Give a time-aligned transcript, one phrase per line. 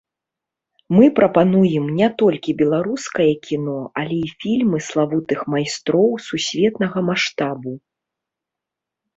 [0.95, 7.71] Мы прапануем не толькі беларускае кіно, але і фільмы славутых майстроў сусветнага маштабу.